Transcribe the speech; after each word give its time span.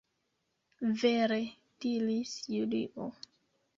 Vere! 1.01 1.37
diris 1.85 2.31
Julio. 2.53 3.05